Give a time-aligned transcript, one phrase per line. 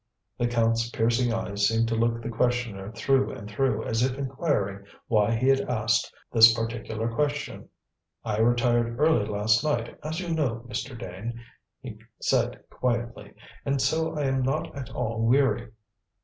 [0.39, 4.83] The Count's piercing eyes seemed to look the questioner through and through as if inquiring
[5.05, 7.69] why he asked this particular question.
[8.25, 10.97] "I retired early last night, as you know, Mr.
[10.97, 11.39] Dane,"
[11.81, 15.69] he said quietly, "and so I am not at all weary.